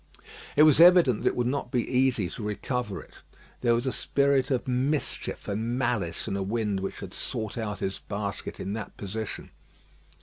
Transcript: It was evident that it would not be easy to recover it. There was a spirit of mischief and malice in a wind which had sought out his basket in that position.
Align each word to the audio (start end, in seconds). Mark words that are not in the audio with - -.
It 0.55 0.63
was 0.63 0.79
evident 0.81 1.21
that 1.21 1.27
it 1.29 1.35
would 1.35 1.45
not 1.45 1.69
be 1.69 1.87
easy 1.87 2.27
to 2.27 2.41
recover 2.41 3.03
it. 3.03 3.17
There 3.61 3.75
was 3.75 3.85
a 3.85 3.91
spirit 3.91 4.49
of 4.49 4.67
mischief 4.67 5.47
and 5.47 5.77
malice 5.77 6.27
in 6.27 6.35
a 6.35 6.41
wind 6.41 6.79
which 6.79 7.01
had 7.01 7.13
sought 7.13 7.55
out 7.55 7.81
his 7.81 7.99
basket 7.99 8.59
in 8.59 8.73
that 8.73 8.97
position. 8.97 9.51